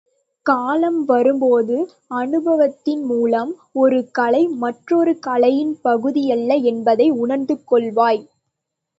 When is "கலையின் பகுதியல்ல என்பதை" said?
5.19-7.09